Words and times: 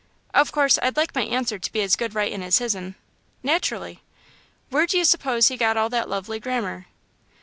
"Of 0.33 0.51
course, 0.51 0.79
I'd 0.81 0.97
like 0.97 1.13
my 1.13 1.21
answer 1.21 1.59
to 1.59 1.71
be 1.71 1.81
as 1.83 1.95
good 1.95 2.15
writin' 2.15 2.41
as 2.41 2.57
his'n." 2.57 2.95
"Naturally." 3.43 4.01
"Where 4.71 4.87
d'you 4.87 5.05
s'pose 5.05 5.49
he 5.49 5.57
got 5.57 5.77
all 5.77 5.89
that 5.89 6.09
lovely 6.09 6.39
grammar?" 6.39 6.87